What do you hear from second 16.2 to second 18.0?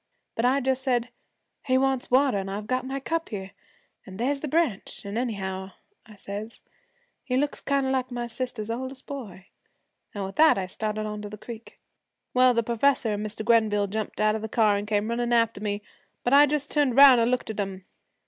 but I just turned 'round an' looked at 'em.